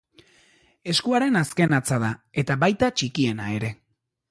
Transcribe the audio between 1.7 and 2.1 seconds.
hatza